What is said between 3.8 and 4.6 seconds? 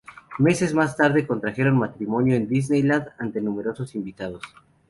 invitados.